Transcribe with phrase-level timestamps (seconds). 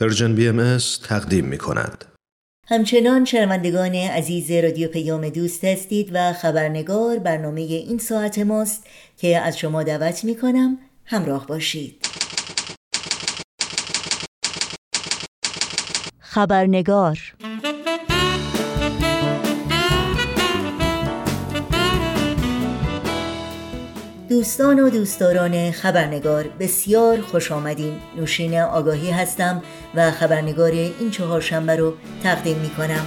[0.00, 0.78] Persian BMS
[1.08, 2.04] تقدیم می کند.
[2.68, 9.58] همچنان شنوندگان عزیز رادیو پیام دوست هستید و خبرنگار برنامه این ساعت ماست که از
[9.58, 12.06] شما دعوت می کنم همراه باشید.
[16.18, 17.18] خبرنگار
[24.28, 27.96] دوستان و دوستداران خبرنگار بسیار خوش آمدین.
[28.16, 29.62] نوشین آگاهی هستم
[29.94, 33.06] و خبرنگار این چهارشنبه رو تقدیم می کنم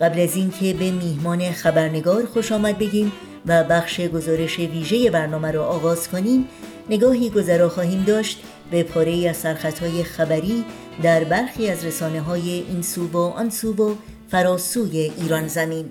[0.00, 3.12] قبل از اینکه به میهمان خبرنگار خوش آمد بگیم
[3.46, 6.48] و بخش گزارش ویژه برنامه رو آغاز کنیم
[6.90, 10.64] نگاهی گذرا خواهیم داشت به پاره از سرخطهای خبری
[11.02, 13.94] در برخی از رسانه های این سو و آن سو و
[14.30, 15.90] فراسوی ایران زمین.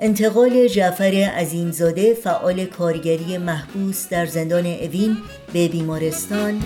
[0.00, 5.16] انتقال جعفر عظیمزاده فعال کارگری محبوس در زندان اوین
[5.52, 6.62] به بیمارستان.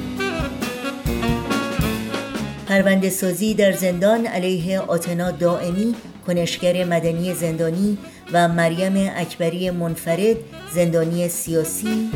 [2.69, 5.94] پرونده سازی در زندان علیه آتنا دائمی
[6.27, 7.98] کنشگر مدنی زندانی
[8.33, 10.36] و مریم اکبری منفرد
[10.74, 12.11] زندانی سیاسی.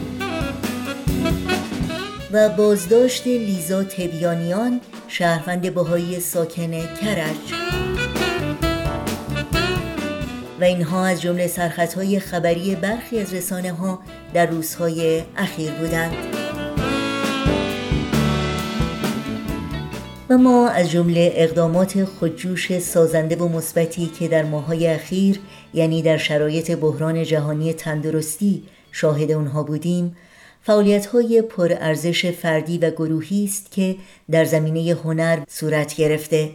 [2.32, 7.75] و بازداشت لیزا تبیانیان شهروند بهایی ساکن کرج.
[10.60, 13.98] و اینها از جمله سرخطهای خبری برخی از رسانه ها
[14.34, 16.14] در روزهای اخیر بودند.
[20.30, 25.40] و ما از جمله اقدامات خودجوش سازنده و مثبتی که در ماهای اخیر
[25.74, 30.16] یعنی در شرایط بحران جهانی تندرستی شاهد اونها بودیم
[30.62, 33.96] فعالیت های پرارزش فردی و گروهی است که
[34.30, 36.50] در زمینه هنر صورت گرفته.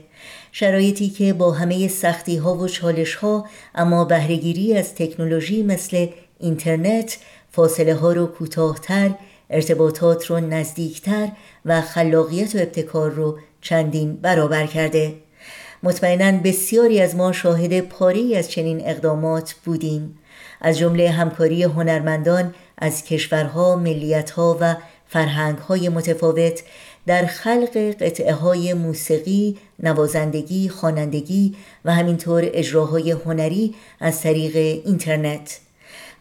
[0.52, 6.08] شرایطی که با همه سختی ها و چالش ها اما بهرهگیری از تکنولوژی مثل
[6.40, 7.18] اینترنت
[7.52, 9.12] فاصله ها رو کوتاهتر
[9.50, 11.30] ارتباطات رو نزدیکتر
[11.66, 15.14] و خلاقیت و ابتکار رو چندین برابر کرده.
[15.84, 20.20] مطمئنا بسیاری از ما شاهد پاری از چنین اقدامات بودیم.
[20.62, 24.75] از جمله همکاری هنرمندان از کشورها، ملیتها و
[25.08, 26.64] فرهنگهای متفاوت
[27.06, 35.59] در خلق قطعه های موسیقی، نوازندگی، خوانندگی و همینطور اجراهای هنری از طریق اینترنت.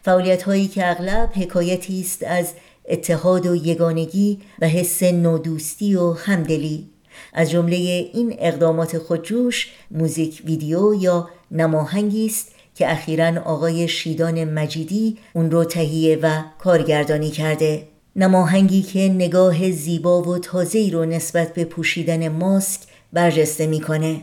[0.01, 2.53] فعالیت هایی که اغلب حکایتی است از
[2.89, 6.89] اتحاد و یگانگی و حس نودوستی و همدلی.
[7.33, 7.75] از جمله
[8.13, 15.63] این اقدامات خودجوش موزیک ویدیو یا نماهنگی است که اخیرا آقای شیدان مجیدی اون رو
[15.63, 17.87] تهیه و کارگردانی کرده.
[18.15, 22.79] نماهنگی که نگاه زیبا و تازه‌ای رو نسبت به پوشیدن ماسک
[23.13, 24.21] برجسته می‌کنه.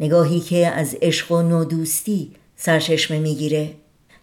[0.00, 3.70] نگاهی که از عشق و نودوستی سرچشمه می‌گیره.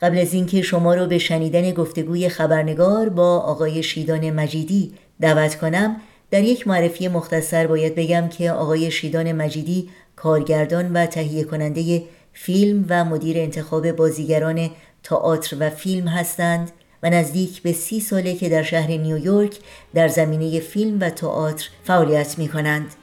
[0.01, 5.95] قبل از اینکه شما رو به شنیدن گفتگوی خبرنگار با آقای شیدان مجیدی دعوت کنم
[6.31, 12.03] در یک معرفی مختصر باید بگم که آقای شیدان مجیدی کارگردان و تهیه کننده
[12.34, 14.69] فیلم و مدیر انتخاب بازیگران
[15.03, 16.72] تئاتر و فیلم هستند.
[17.03, 19.58] و نزدیک به سی ساله که در شهر نیویورک
[19.94, 22.96] در زمینه فیلم و تئاتر فعالیت می کنند.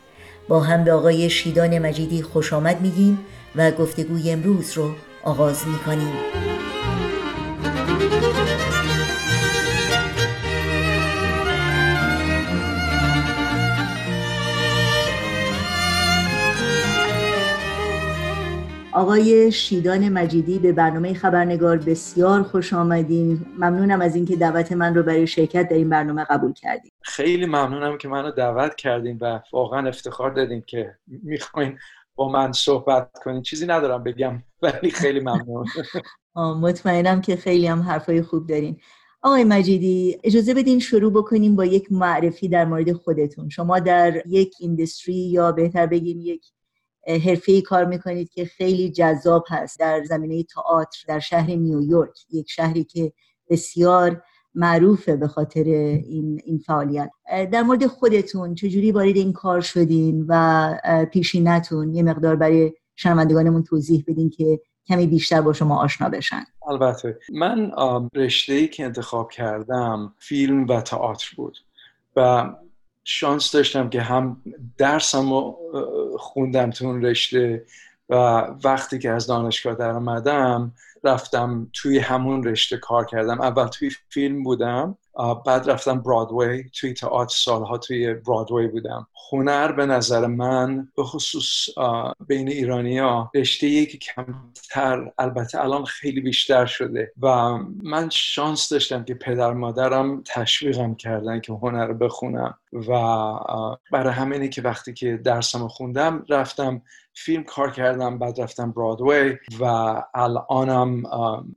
[0.48, 3.18] با هم به آقای شیدان مجیدی خوش آمد میگیم
[3.56, 4.90] و گفتگوی امروز رو
[5.24, 6.12] آغاز می کنیم.
[19.04, 23.46] آقای شیدان مجیدی به برنامه خبرنگار بسیار خوش آمدین.
[23.58, 27.98] ممنونم از اینکه دعوت من رو برای شرکت در این برنامه قبول کردیم خیلی ممنونم
[27.98, 31.78] که منو دعوت کردیم و واقعا افتخار دادیم که می‌خواین
[32.14, 33.42] با من صحبت کنین.
[33.42, 35.66] چیزی ندارم بگم ولی خیلی ممنون.
[36.66, 38.80] مطمئنم که خیلی هم حرفای خوب دارین.
[39.22, 43.48] آقای مجیدی اجازه بدین شروع بکنیم با یک معرفی در مورد خودتون.
[43.48, 46.44] شما در یک ایندستری یا بهتر بگیم یک
[47.06, 52.84] ای کار می‌کنید که خیلی جذاب هست در زمینه تئاتر در شهر نیویورک یک شهری
[52.84, 53.12] که
[53.50, 54.22] بسیار
[54.54, 57.10] معروفه به خاطر این, این فعالیت.
[57.52, 60.74] در مورد خودتون چجوری وارد این کار شدین و
[61.12, 66.44] پیشینتون یه مقدار برای شنوندگانمون توضیح بدین که کمی بیشتر با شما آشنا بشن.
[66.68, 67.18] البته.
[67.32, 67.72] من
[68.14, 71.58] رشته ای که انتخاب کردم فیلم و تئاتر بود
[72.16, 72.50] و
[73.04, 74.42] شانس داشتم که هم
[74.78, 75.58] درسم رو
[76.18, 77.64] خوندم تو اون رشته
[78.08, 78.14] و
[78.64, 79.92] وقتی که از دانشگاه در
[81.04, 83.40] رفتم توی همون رشته کار کردم.
[83.40, 84.98] اول توی فیلم بودم.
[85.46, 89.06] بعد رفتم برادوی توی تئاتر سالها توی برادوی بودم.
[89.32, 91.68] هنر به نظر من به خصوص
[92.28, 97.12] بین ایرانی ها رشته که کمتر البته الان خیلی بیشتر شده.
[97.22, 102.58] و من شانس داشتم که پدر مادرم تشویقم کردن که هنر بخونم.
[102.88, 102.92] و
[103.92, 106.82] برای همینه که وقتی که درسم خوندم رفتم
[107.16, 109.64] فیلم کار کردم بعد رفتم برادوی و
[110.14, 111.02] الانم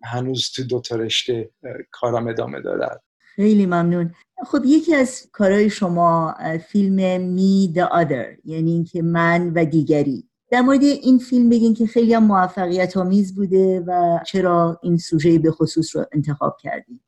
[0.03, 1.49] هنوز تو دو تا رشته
[1.91, 3.03] کارم ادامه دارد.
[3.37, 4.13] خیلی ممنون.
[4.47, 6.35] خب یکی از کارهای شما
[6.67, 10.23] فیلم می The Other یعنی اینکه من و دیگری.
[10.51, 15.39] در مورد این فیلم بگین که خیلی هم موفقیت آمیز بوده و چرا این سوژه
[15.39, 17.01] به خصوص رو انتخاب کردید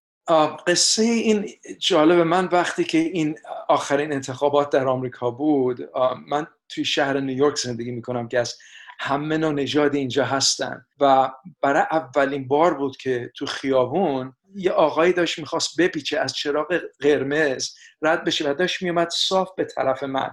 [0.67, 1.49] قصه این
[1.79, 3.35] جالب من وقتی که این
[3.69, 5.89] آخرین انتخابات در آمریکا بود
[6.27, 8.55] من توی شهر نیویورک زندگی می‌کنم که از
[9.00, 10.86] همه نژاد اینجا هستن.
[11.00, 11.31] و
[11.62, 17.69] برای اولین بار بود که تو خیابون یه آقایی داشت می‌خواست بپیچه از چراغ قرمز
[18.01, 20.30] رد بشه و داشت میومد صاف به طرف من.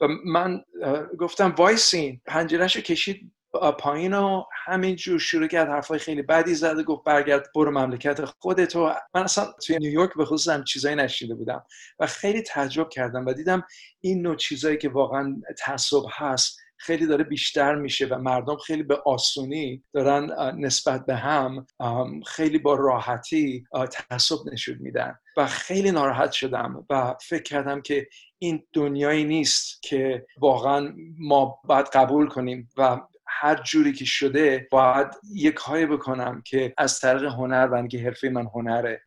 [0.00, 0.64] و من
[1.18, 3.32] گفتم وایسین پنجرهشو کشید
[3.78, 8.92] پایین و همینجور شروع کرد حرفای خیلی بدی زد گفت برگرد برو مملکت خودتو.
[9.14, 11.64] من اصلا توی نیویورک به خصوص هم چیزایی نشیده بودم
[11.98, 13.64] و خیلی تعجب کردم و دیدم
[14.00, 19.02] این نوع چیزایی که واقعا تعصب هست خیلی داره بیشتر میشه و مردم خیلی به
[19.04, 21.66] آسونی دارن نسبت به هم
[22.26, 28.08] خیلی با راحتی تعصب نشون میدن و خیلی ناراحت شدم و فکر کردم که
[28.38, 33.00] این دنیایی نیست که واقعا ما باید قبول کنیم و
[33.42, 38.28] هر جوری که شده باید یک کاری بکنم که از طریق هنر و اینکه حرفه
[38.28, 39.02] من هنره.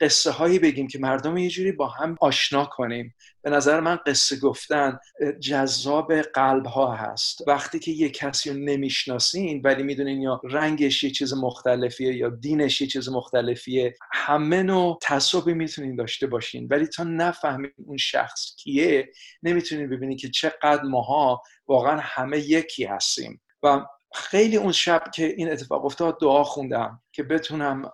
[0.00, 3.14] قصه هایی بگیم که مردم یه جوری با هم آشنا کنیم.
[3.42, 4.98] به نظر من قصه گفتن
[5.40, 7.48] جذاب قلب ها هست.
[7.48, 12.80] وقتی که یه کسی رو نمی‌شناسین ولی می‌دونین یا رنگش یه چیز مختلفیه یا دینش
[12.80, 16.68] یه چیز مختلفیه همه نوع تعصبی می‌تونین داشته باشین.
[16.70, 19.12] ولی تا نفهمین اون شخص کیه
[19.42, 23.40] نمی‌تونین ببینید که چقدر ماها واقعا همه یکی هستیم.
[23.62, 27.90] و خیلی اون شب که این اتفاق افتاد دعا خوندم که بتونم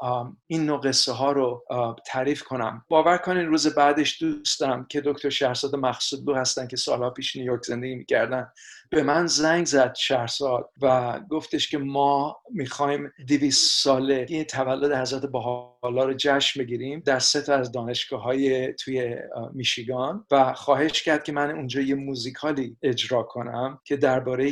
[0.46, 1.64] این نوع قصه ها رو
[2.06, 2.84] تعریف کنم.
[2.88, 7.94] باور کنین روز بعدش دوستم که دکتر شهرزاد مقصودلو هستن که سالها پیش نیویورک زندگی
[7.94, 8.48] می‌کردن.
[8.90, 15.26] به من زنگ زد شهرزاد و گفتش که ما می‌خوایم دویست ساله این تولد حضرت
[15.26, 19.16] بحالا رو جشن بگیریم در سه تا از دانشگاه های توی
[19.52, 24.50] میشیگان و خواهش کرد که من اونجا یه موزیکالی اجرا کنم که درباره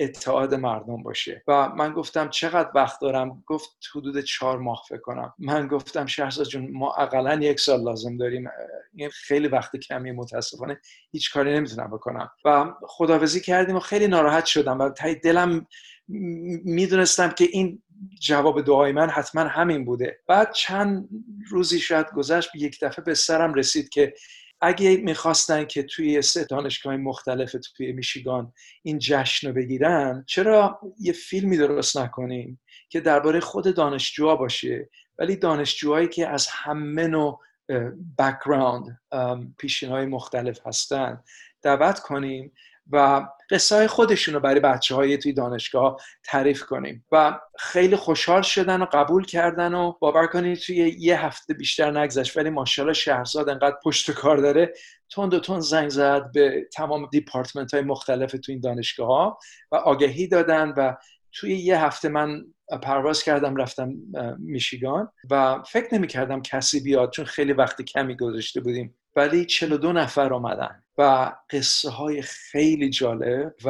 [0.00, 1.42] اتحاد مردم باشه.
[1.48, 5.34] و من گفتم چقدر وقت دارم؟ گفت حدود چهار ماه فکر کنم.
[5.38, 8.50] من گفتم شهرزاد جون ما اقلا یک سال لازم داریم.
[8.94, 10.80] این خیلی وقت کمی متاسفانه
[11.12, 12.30] هیچ کاری نمی‌تونم بکنم.
[12.44, 15.66] و خداوزی کردیم و خیلی ناراحت شدم و تای دلم
[16.64, 17.82] می‌دونستم که این
[18.20, 20.20] جواب دعای من حتما همین بوده.
[20.26, 21.08] بعد چند
[21.50, 24.14] روزی شاید گذشت یک دفعه به سرم رسید که
[24.60, 28.52] اگه می‌خواستن که توی سه دانشگاه مختلف توی میشیگان
[28.82, 35.36] این جشن رو بگیرن چرا یه فیلمی درست نکنیم که درباره خود دانشجوها باشه؟ ولی
[35.36, 37.40] دانشجوهایی که از همه نوع
[38.18, 39.00] بکراند
[39.58, 41.22] پیشین های مختلف هستن
[41.62, 42.52] دعوت کنیم
[42.92, 47.06] و قصه های خودشون رو برای بچه های توی دانشگاه تعریف کنیم.
[47.12, 52.36] و خیلی خوشحال شدن و قبول کردن و باور کنید توی یه هفته بیشتر نگذشت
[52.36, 54.74] ولی ماشاءالله شهرزاد انقدر پشت کار داره.
[55.10, 59.38] تند و تند زنگ زد به تمام دیپارتمنت های مختلف توی این دانشگاه ها
[59.72, 60.94] و آگهی دادن و
[61.32, 62.44] توی یه هفته من
[62.82, 63.92] پرواز کردم رفتم
[64.38, 68.96] میشیگان و فکر نمی کردم کسی بیاد چون خیلی وقت کمی گذاشته بودیم.
[69.16, 73.68] ولی 42 نفر آمدن و قصه های خیلی جالب و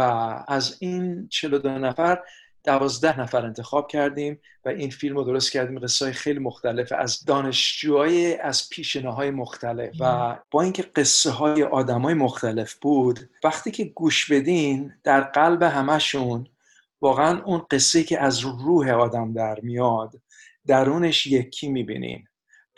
[0.48, 2.22] از این 42 نفر
[2.64, 5.78] دوازده نفر انتخاب کردیم و این فیلم رو درست کردیم.
[5.78, 11.62] قصه های خیلی مختلف از دانشجوهای از پیشنه های مختلف و با اینکه قصه های
[11.62, 16.46] آدم های مختلف بود وقتی که گوش بدین در قلب همشون
[17.00, 20.14] واقعا اون قصه که از روح آدم در میاد
[20.66, 22.24] درونش یکی می‌بینین.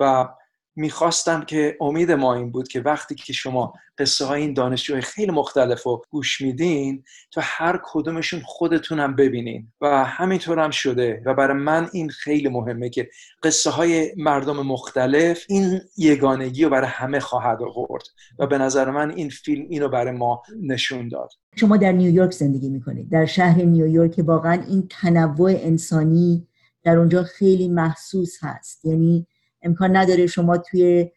[0.01, 0.29] و
[0.77, 5.33] می‌خواستم که امید ما این بود که وقتی که شما قصه های این دانشجوهای خیلی
[5.33, 9.73] مختلف رو گوش میدین تو هر کدومشون خودتونم ببینین.
[9.81, 13.11] و همینطور هم شده و برای من این خیلی مهمه که
[13.43, 18.05] قصه های مردم مختلف این یگانگی رو برای همه خواهد آورد
[18.39, 21.31] و به نظر من این فیلم اینو برای ما نشون داد.
[21.57, 23.11] شما در نیویورک زندگی می‌کنید.
[23.11, 26.49] در شهر نیویورک واقعا این تنوع انسانی
[26.85, 28.85] در اونجا خیلی محسوس هست.
[28.85, 29.27] یعنی
[29.63, 31.11] امکان نداره شما توی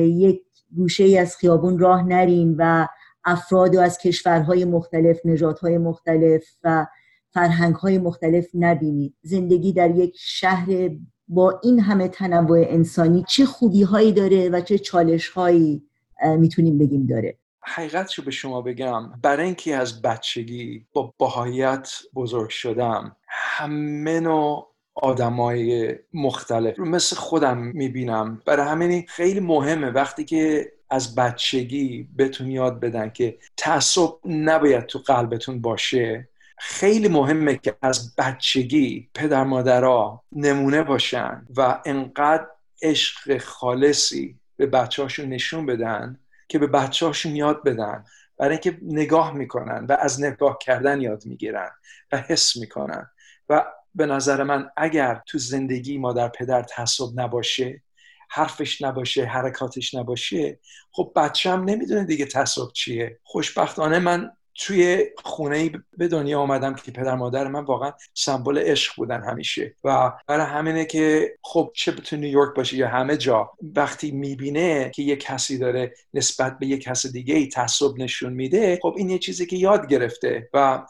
[0.00, 0.40] یک
[0.76, 2.86] گوشه ای از خیابون راه نرین و
[3.24, 6.86] افراد و از کشورهای مختلف نژادهای مختلف و
[7.30, 10.90] فرهنگهای مختلف نبینید زندگی در یک شهر
[11.28, 15.82] با این همه تنوع انسانی چه خوبی هایی داره و چه چالش هایی
[16.38, 19.12] می‌تونیم بگیم داره؟ حقیقت رو به شما بگم.
[19.22, 28.42] برای اینکه از بچگی با باهایت بزرگ شدم همه نوع آدمای مختلف مثل خودم می‌بینم.
[28.46, 34.98] برای همین خیلی مهمه وقتی که از بچگی بهتون یاد بدن که تعصب نباید تو
[34.98, 36.28] قلبتون باشه.
[36.58, 42.46] خیلی مهمه که از بچگی پدر مادرها نمونه باشن و انقدر
[42.82, 48.04] عشق خالصی به بچهاشون نشون بدن که به بچهاشون یاد بدن.
[48.38, 51.70] برای اینکه نگاه می‌کنن و از نگاه کردن یاد می‌گیرن
[52.12, 53.10] و حس می‌کنن.
[53.48, 53.64] و
[53.96, 57.82] به نظر من اگر تو زندگی مادر پدر تعصب نباشه
[58.30, 60.58] حرفش نباشه حرکاتش نباشه
[60.92, 63.18] خب بچه هم نمی‌دونه دیگه تعصب چیه.
[63.22, 69.22] خوشبختانه من توی خونه به دنیا آمدم که پدر مادر من واقعا سمبل عشق بودن
[69.22, 69.74] همیشه.
[69.84, 75.02] و برای همینه که خب چه تو نیویورک باشه یا همه جا وقتی می‌بینه که
[75.02, 79.18] یه کسی داره نسبت به یه کس دیگه ای تعصب نشون میده خب این یه
[79.18, 80.48] چیزی که یاد گرفته.
[80.54, 80.82] و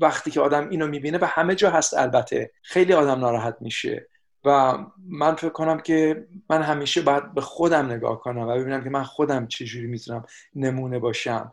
[0.00, 4.08] وقتی که آدم اینو می‌بینه و همه جا هست البته خیلی آدم ناراحت میشه.
[4.44, 4.78] و
[5.08, 9.02] من فکر کنم که من همیشه باید به خودم نگاه کنم و ببینم که من
[9.02, 11.52] خودم چجوری می‌تونم نمونه باشم.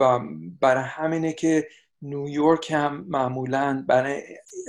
[0.00, 0.20] و
[0.60, 1.68] برای همینه که
[2.02, 4.22] نیویورک هم معمولا برای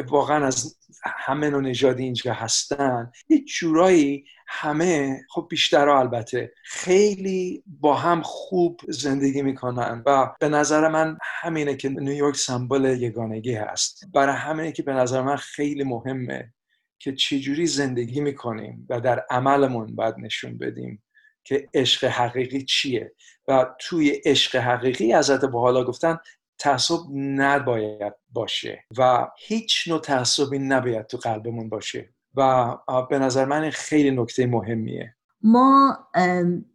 [0.08, 3.12] واقعا از همه نوع نژادی اینجا هستن.
[3.30, 10.88] یه جورایی همه خب بیشتر البته خیلی با هم خوب زندگی می‌کنن و به نظر
[10.88, 14.04] من همینه که نیویورک سمبل یگانگی هست.
[14.14, 16.54] برای همینه که به نظر من خیلی مهمه
[17.00, 21.04] که چجوری زندگی می‌کنیم و در عملمون باید نشون بدیم.
[21.48, 23.14] که عشق حقیقی چیه.
[23.48, 26.18] و توی عشق حقیقی حضرت حالا گفتن
[26.60, 32.10] تعصب نباید باشه و هیچ نوع تعصبی نباید تو قلبمون باشه.
[32.36, 32.76] و
[33.10, 35.14] به نظر من خیلی نکته مهمیه.
[35.42, 35.98] ما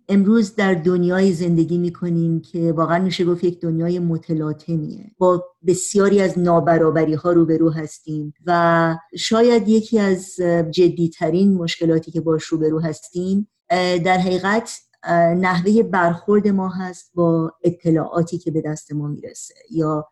[0.08, 5.10] امروز در دنیای زندگی می‌کنیم که واقعا میشه گفت یک دنیای متلاطمیه.
[5.18, 10.36] با بسیاری از نابرابری ها روبرو هستیم و شاید یکی از
[10.70, 13.48] جدیترین مشکلاتی که باش روبرو هستیم
[14.04, 14.78] در حقیقت
[15.36, 20.08] نحوه برخورد ما هست با اطلاعاتی که به دست ما می‌رسه یا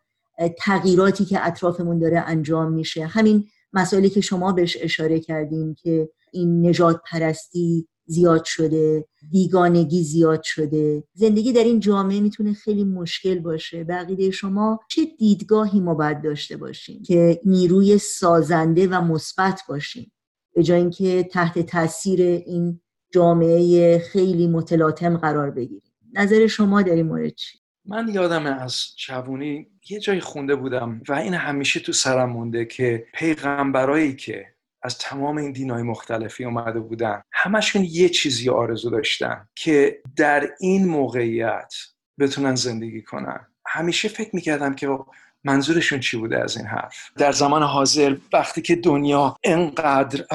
[0.57, 3.05] تغییراتی که اطرافمون داره انجام میشه.
[3.05, 10.43] همین مسائلی که شما بهش اشاره کردیم که این نجات پرستی زیاد شده بیگانگی زیاد
[10.43, 11.03] شده.
[11.13, 13.83] زندگی در این جامعه می‌تونه خیلی مشکل باشه.
[13.83, 20.11] بقیده شما چه دیدگاهی ما باید داشته باشیم که نیروی سازنده و مثبت باشیم؟
[20.55, 22.80] به جای اینکه تحت تاثیر این
[23.11, 25.91] جامعه خیلی متلاطم قرار بگیریم.
[26.13, 31.13] نظر شما در این مورد چی؟ من یادم از جوونی یه جای خونده بودم و
[31.13, 34.45] این همیشه تو سرم مونده که پیغمبرایی که
[34.83, 40.87] از تمام این دینای مختلفی اومده بودن همشون یه چیزی آرزو داشتن که در این
[40.87, 41.73] موقعیت
[42.19, 43.47] بتونن زندگی کنن.
[43.65, 44.97] همیشه فکر می‌کردم که
[45.43, 47.11] منظورشون چی بوده از این حرف.
[47.17, 50.25] در زمان حاضر وقتی که دنیا انقدر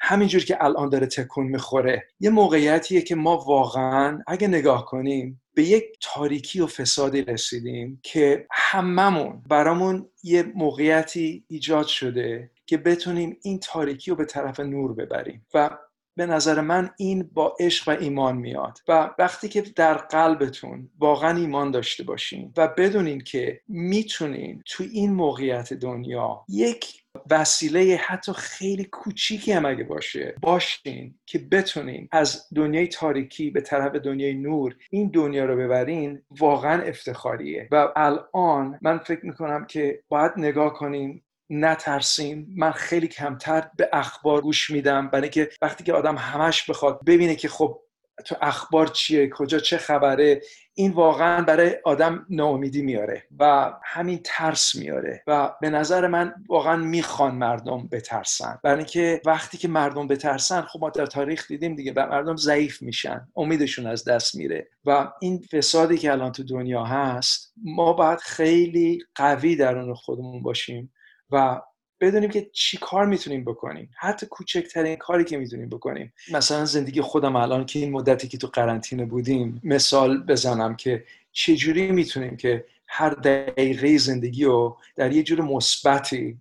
[0.00, 5.62] همینجور که الان داره تکون می‌خوره یه موقعیتیه که ما واقعا اگه نگاه کنیم به
[5.62, 13.60] یک تاریکی و فسادی رسیدیم که هممون برامون یه موقعیتی ایجاد شده که بتونیم این
[13.60, 15.46] تاریکی رو به طرف نور ببریم.
[15.54, 15.70] و
[16.16, 18.78] به نظر من این با عشق و ایمان میاد.
[18.88, 25.12] و وقتی که در قلبتون واقعا ایمان داشته باشین و بدونین که می‌تونین تو این
[25.12, 30.34] موقعیت دنیا یک وسیله حتی خیلی کوچیکی هم اگه باشه.
[30.42, 36.82] باشین که بتونین از دنیای تاریکی به طرف دنیای نور این دنیا رو ببرین واقعا
[36.82, 37.68] افتخاریه.
[37.70, 44.40] و الان من فکر می‌کنم که باید نگاه کنیم نترسیم من خیلی کمتر به اخبار
[44.40, 45.08] گوش میدم.
[45.08, 47.80] برای اینکه وقتی که آدم همش بخواد ببینه که خب
[48.24, 50.42] تو اخبار چیه کجا چه خبره
[50.78, 56.76] این واقعا برای آدم ناامیدی میاره و همین ترس میاره و به نظر من واقعا
[56.76, 58.58] می‌خوان مردم بترسن.
[58.64, 63.28] برای اینکه وقتی که مردم بترسن خب ما در تاریخ دیدیم دیگه مردم ضعیف میشن
[63.36, 68.98] امیدشون از دست میره و این فسادی که الان تو دنیا هست ما باید خیلی
[69.14, 70.92] قوی درون خودمون باشیم
[71.30, 71.60] و
[72.00, 73.90] بدونیم که چی کار می‌تونیم بکنیم.
[73.96, 76.12] حتی کوچکترین کاری که می‌تونیم بکنیم.
[76.32, 81.92] مثلا زندگی خودم الان که این مدتی که تو قرنطینه بودیم مثال بزنم که چجوری
[81.92, 86.38] می‌تونیم که هر دقیقه زندگی رو در یه جور مثبتی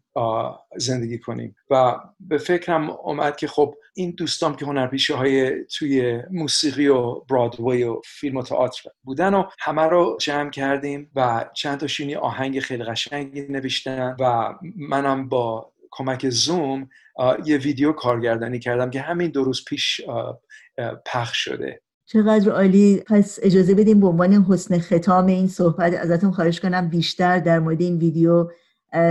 [0.76, 1.56] زندگی کنیم.
[1.70, 7.84] و به فکرم اومد که خب این دوستام که هنرپیشه های توی موسیقی و برادوی
[7.84, 12.84] و فیلم و تئاتر بودن و همه رو جمع کردیم و چند تا آهنگ خیلی
[12.84, 16.90] قشنگی نوشتن و منم با کمک زوم
[17.46, 20.02] یه ویدیو کارگردانی کردم که همین دو روز پیش
[21.06, 21.82] پخش شده.
[22.10, 23.04] چقدر عالی.
[23.08, 27.82] پس اجازه بدیم به عنوان حسن ختام این صحبت ازتون خواهش کنم بیشتر در مورد
[27.82, 28.50] این ویدیو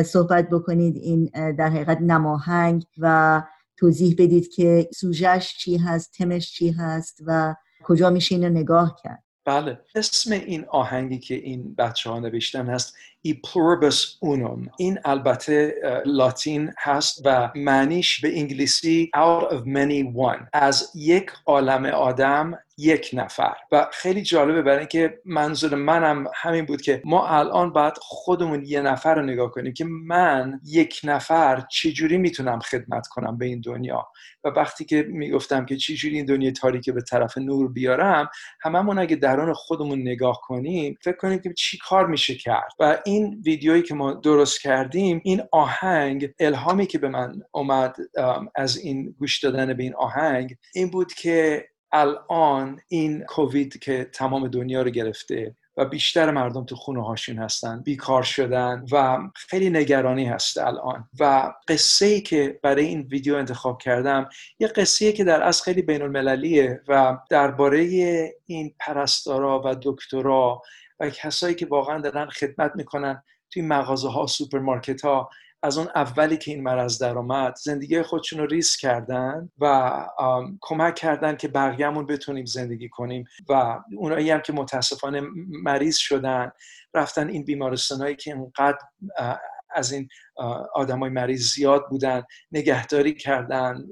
[0.05, 0.97] صحبت بکنید.
[0.97, 3.43] این در حقیقت نماهنگ و
[3.77, 9.23] توضیح بدید که سوژش چی هست تمش چی هست و کجا میشه اینو نگاه کرد.
[9.45, 9.79] بله.
[9.95, 16.73] اسم این آهنگی که این بچه ها نوشتن هست ای pluribus اونوم این البته لاتین
[16.79, 20.47] هست و معنیش به انگلیسی out of many one.
[20.53, 23.55] از یک عالم آدم یک نفر.
[23.73, 28.81] و خیلی جالبه برای اینکه منظور منم همین بود که ما الان باید خودمون یه
[28.81, 34.09] نفر رو نگاه کنیم که من یک نفر چجوری می‌تونم خدمت کنم به این دنیا.
[34.45, 38.29] و وقتی که می‌گفتم که چجوری این دنیا تاریک به طرف نور بیارم
[38.61, 42.73] هممون اگه درون خودمون نگاه کنیم فکر کنیم که چی کار میشه کرد.
[42.79, 47.97] و این ویدیویی که ما درست کردیم این آهنگ الهامی که به من اومد
[48.55, 54.49] از این گوش دادن به این آهنگ این بود که الان این کووید که تمام
[54.49, 60.25] دنیا رو گرفته و بیشتر مردم تو خونه هاشون هستن بیکار شدن و خیلی نگرانی
[60.25, 61.09] هست الان.
[61.21, 65.83] و قصه ای که برای این ویدیو انتخاب کردم یه قصه که در اصل خیلی
[65.83, 67.81] بین المللیه و درباره
[68.47, 70.63] این پرستارا و دکترا
[71.01, 75.31] و کسایی که واقعا دارن خدمت می‌کنن توی مغازه ها سوپرمارکت ها
[75.63, 79.93] از اون اولی که این مرض در آمد زندگی خودشون رو ریس کردن و
[80.61, 85.23] کمک کردن که بقیهمون بتونیم زندگی کنیم و اونایی هم که متاسفانه
[85.63, 86.53] مریض شدن
[86.95, 88.79] رفتن این بیمارستان هایی که اینقدر
[89.71, 90.09] از این
[90.75, 92.23] آدمای مریض زیاد بودن
[92.53, 93.85] نگهداری کردن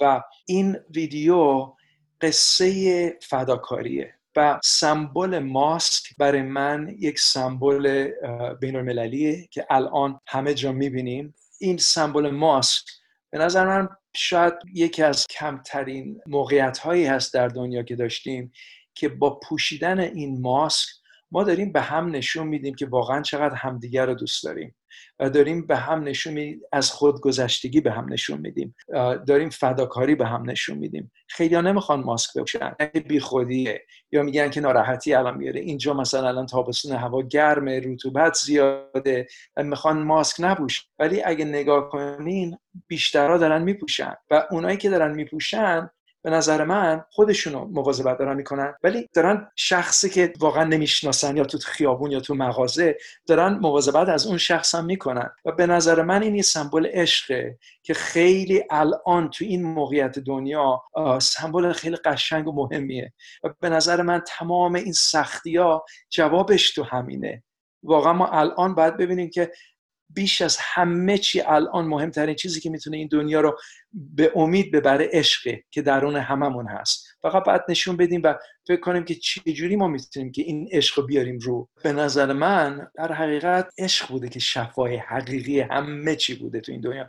[0.00, 1.72] و این ویدیو
[2.20, 4.14] قصه فداکاریه.
[4.36, 8.10] و سمبل ماسک برای من یک سمبل
[8.60, 11.34] بین المللیه که الان همه جا می‌بینیم.
[11.60, 12.84] این سمبل ماسک
[13.30, 18.52] به نظر من شاید یکی از کمترین موقعیت هایی هست در دنیا که داشتیم
[18.94, 20.88] که با پوشیدن این ماسک
[21.30, 24.74] ما داریم به هم نشون میدیم که واقعا چقدر همدیگر رو دوست داریم.
[25.18, 28.74] و داریم به هم نشون میدیم از خود گذشتگی به هم نشون میدیم.
[29.26, 31.12] داریم فداکاری به هم نشون میدیم.
[31.28, 32.74] خیلی ها نمی‌خوان ماسک بپوشن.
[33.08, 35.60] بی خودیه یا میگن که ناراحتی الان میاره.
[35.60, 40.84] اینجا مثلا الان تابستون هوا گرمه رطوبت زیاده می‌خوان ماسک نپوشن.
[40.98, 44.14] ولی اگه نگاه کنین بیشترها دارن میپوشن.
[44.30, 45.90] و اونایی که دارن میپوشن
[46.22, 51.58] به نظر من خودشونو مواظبت دارن می‌کنن ولی دارن شخصی که واقعا نمی‌شناسن یا تو
[51.58, 55.30] خیابون یا تو مغازه دارن مواظبت از اون شخص هم می‌کنن.
[55.44, 60.82] و به نظر من این یه سمبل عشقه که خیلی الان تو این موقعیت دنیا
[61.20, 63.12] سمبل خیلی قشنگ و مهمیه.
[63.44, 67.42] و به نظر من تمام این سختی ها جوابش تو همینه.
[67.82, 69.52] واقعا ما الان باید ببینیم که
[70.14, 73.58] بیش از همه چی الان مهمترین چیزی که می‌تونه این دنیا رو
[73.92, 77.06] به امید ببره عشقه که درون هممون هست.
[77.22, 78.34] فقط باید نشون بدیم و
[78.66, 81.68] فکر کنیم که چجوری ما می‌تونیم که این عشق رو بیاریم رو.
[81.82, 86.80] به نظر من در حقیقت عشق بوده که شفای حقیقی همه چی بوده تو این
[86.80, 87.08] دنیا.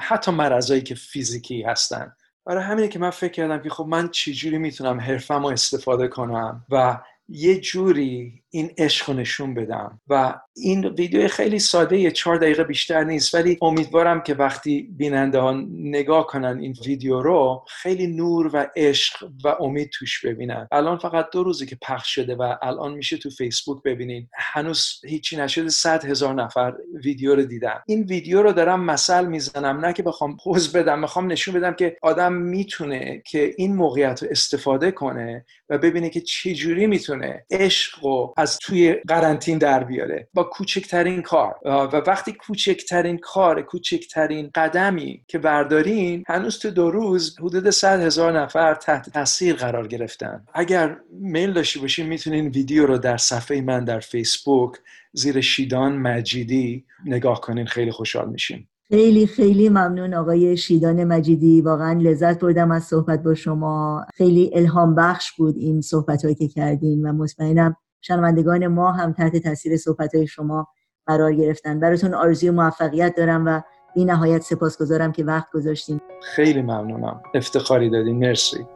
[0.00, 2.12] حتی مرضایی که فیزیکی هستن.
[2.46, 6.66] برای همینه که من فکر کردم که خب من چجوری می‌تونم حرفم رو استفاده کنم
[6.70, 6.98] و
[7.28, 10.00] یه جوری این عشق نشون بدم.
[10.08, 13.34] و این ویدیو خیلی ساده یه چهار دقیقه بیشتر نیست.
[13.34, 19.28] ولی امیدوارم که وقتی بیننده ها نگاه کنن این ویدیو رو خیلی نور و عشق
[19.44, 20.68] و امید توش ببینن.
[20.72, 24.28] الان فقط دو روزی که پخش شده و الان میشه تو فیسبوک ببینین.
[24.34, 27.82] هنوز هیچی نشده صد هزار نفر ویدیو رو دیدن.
[27.86, 31.96] این ویدیو رو دارم مثل می‌زنم نه که بخوام پوز بدم می‌خوام نشون بدم که
[32.02, 38.32] آدم می‌تونه که این موقعیت رو استفاده کنه و ببینه که چجوری می‌تونه عشق و
[38.40, 40.28] از توی قرنطین در بیاره.
[40.34, 41.54] با کوچکترین کار.
[41.64, 48.40] و وقتی کوچکترین کار کوچکترین قدمی که بردارین هنوز تو دو روز حدود 100 هزار
[48.40, 50.44] نفر تحت تاثیر قرار گرفتن.
[50.54, 54.72] اگر میل داشتی باشین می‌تونین ویدیو رو در صفحه من در فیسبوک
[55.12, 57.66] زیر شیدان مجیدی نگاه کنین.
[57.66, 58.66] خیلی خوشحال میشین.
[58.88, 61.60] خیلی خیلی ممنون آقای شیدان مجیدی.
[61.60, 64.06] واقعا لذت بردم از صحبت با شما.
[64.14, 69.36] خیلی الهام بخش بود این صحبت هایی که کردین و مطمئنم شنوندگان ما هم تحت
[69.36, 70.68] تاثیر صحبت های شما
[71.06, 71.80] قرار گرفتن.
[71.80, 73.60] براتون آرزوی موفقیت دارم و
[73.94, 76.00] بی نهایت سپاسگزارم که وقت گذاشتین.
[76.22, 77.22] خیلی ممنونم.
[77.34, 78.18] افتخاری دادین.
[78.18, 78.66] مرسی.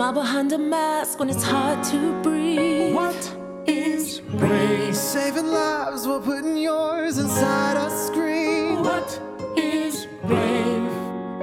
[0.00, 2.94] Smile behind a mask when it's hard to breathe.
[2.94, 3.36] What
[3.66, 4.96] is brave?
[4.96, 8.82] Saving lives while putting yours inside a screen.
[8.82, 9.10] What
[9.58, 10.90] is brave?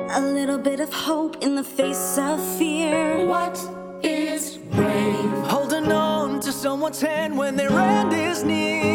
[0.10, 3.28] A little bit of hope in the face of fear.
[3.28, 3.56] What
[4.02, 5.32] is brave?
[5.54, 8.87] Holding on to someone's hand when their end is near.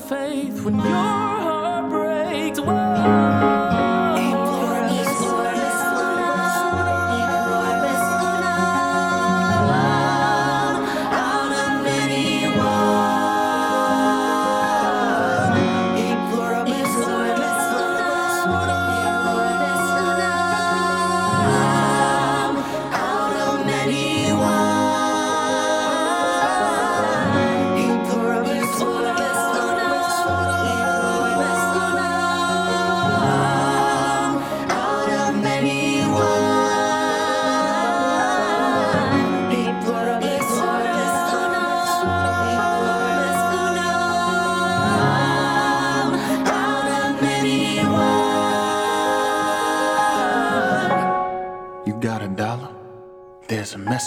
[0.00, 2.60] Faith when your heart breaks.
[2.60, 3.37] Whoa.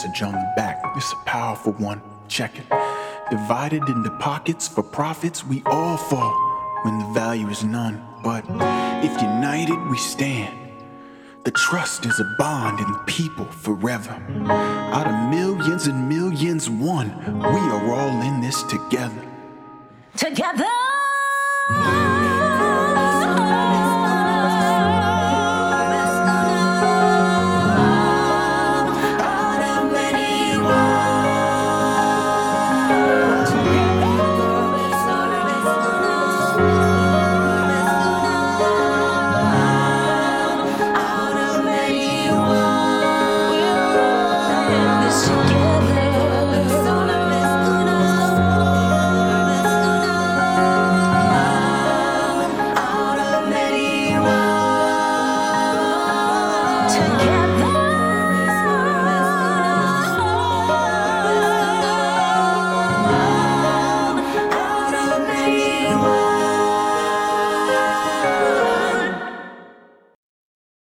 [0.02, 0.82] Message on the back.
[0.96, 2.02] It's a powerful one.
[2.28, 2.66] Check it.
[3.30, 6.34] Divided into pockets for profits, we all fall
[6.84, 8.04] when the value is none.
[8.24, 8.44] But
[9.04, 10.58] if united we stand,
[11.44, 14.14] the trust is a bond in the people forever.
[14.48, 19.24] Out of millions and millions, one, we are all in this together.
[20.18, 22.01] Together!